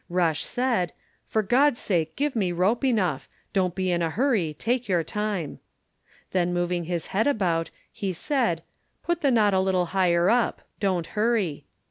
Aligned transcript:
Rush 0.09 0.41
said, 0.43 0.93
"For 1.27 1.43
God's 1.43 1.79
sake 1.79 2.15
give 2.15 2.35
me 2.35 2.51
rope 2.51 2.83
enough. 2.83 3.29
Don't 3.53 3.75
be 3.75 3.91
in 3.91 4.01
a 4.01 4.09
hurry; 4.09 4.55
take 4.57 4.87
your 4.89 5.03
time." 5.03 5.59
Then 6.31 6.51
moving 6.55 6.85
his 6.85 7.05
head 7.13 7.27
about, 7.27 7.69
he 7.91 8.11
said 8.11 8.63
"Put 9.03 9.21
the 9.21 9.29
knot 9.29 9.53
a 9.53 9.59
little 9.59 9.85
higher 9.93 10.27
up, 10.27 10.63
don't 10.79 11.05
hurry." 11.05 11.67